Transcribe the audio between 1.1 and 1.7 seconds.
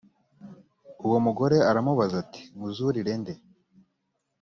mugore